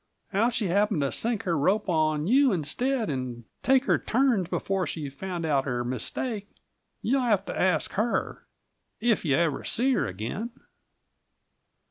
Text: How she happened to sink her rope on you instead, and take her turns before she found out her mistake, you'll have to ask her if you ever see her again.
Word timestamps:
How 0.31 0.49
she 0.49 0.69
happened 0.69 1.01
to 1.01 1.11
sink 1.11 1.43
her 1.43 1.55
rope 1.55 1.87
on 1.87 2.25
you 2.25 2.51
instead, 2.51 3.07
and 3.07 3.43
take 3.61 3.85
her 3.85 3.99
turns 3.99 4.49
before 4.49 4.87
she 4.87 5.11
found 5.11 5.45
out 5.45 5.65
her 5.65 5.83
mistake, 5.83 6.49
you'll 7.03 7.21
have 7.21 7.45
to 7.45 7.55
ask 7.61 7.91
her 7.91 8.47
if 8.99 9.23
you 9.23 9.35
ever 9.35 9.63
see 9.63 9.93
her 9.93 10.07
again. 10.07 10.49